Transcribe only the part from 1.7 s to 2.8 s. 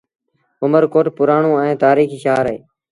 تآريٚکي شآهر اهي